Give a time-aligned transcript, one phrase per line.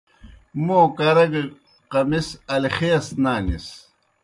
[0.65, 1.41] موں کرہ گہ
[1.91, 3.67] قمِص الخیس نانِس۔